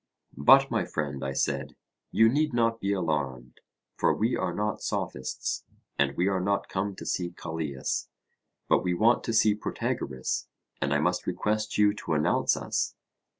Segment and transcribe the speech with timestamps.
[0.35, 1.75] But, my friend, I said,
[2.11, 3.59] you need not be alarmed;
[3.97, 5.63] for we are not Sophists,
[5.99, 8.07] and we are not come to see Callias,
[8.67, 10.47] but we want to see Protagoras;
[10.81, 12.95] and I must request you to announce us.